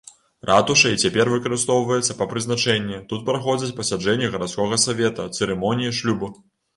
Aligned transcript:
Ратуша 0.49 0.91
і 0.93 0.99
цяпер 1.01 1.29
выкарыстоўваецца 1.33 2.15
па 2.21 2.27
прызначэнні, 2.31 2.97
тут 3.11 3.21
праходзяць 3.27 3.69
пасяджэнні 3.81 4.31
гарадскога 4.37 4.81
савета, 4.85 5.27
цырымоніі 5.37 5.93
шлюбу. 5.99 6.31